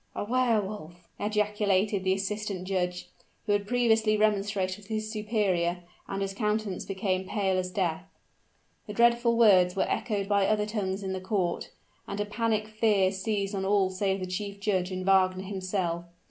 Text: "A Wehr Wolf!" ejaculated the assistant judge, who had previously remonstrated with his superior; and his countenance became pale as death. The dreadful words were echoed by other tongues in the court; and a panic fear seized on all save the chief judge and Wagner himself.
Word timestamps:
"A 0.15 0.25
Wehr 0.25 0.59
Wolf!" 0.63 1.07
ejaculated 1.19 2.03
the 2.03 2.13
assistant 2.15 2.67
judge, 2.67 3.09
who 3.45 3.51
had 3.51 3.67
previously 3.67 4.17
remonstrated 4.17 4.77
with 4.77 4.87
his 4.87 5.11
superior; 5.11 5.83
and 6.07 6.23
his 6.23 6.33
countenance 6.33 6.85
became 6.85 7.27
pale 7.27 7.55
as 7.59 7.69
death. 7.69 8.05
The 8.87 8.93
dreadful 8.93 9.37
words 9.37 9.75
were 9.75 9.85
echoed 9.87 10.27
by 10.27 10.47
other 10.47 10.65
tongues 10.65 11.03
in 11.03 11.13
the 11.13 11.21
court; 11.21 11.69
and 12.07 12.19
a 12.19 12.25
panic 12.25 12.67
fear 12.67 13.11
seized 13.11 13.53
on 13.53 13.63
all 13.63 13.91
save 13.91 14.19
the 14.19 14.25
chief 14.25 14.59
judge 14.59 14.89
and 14.91 15.05
Wagner 15.05 15.43
himself. 15.43 16.05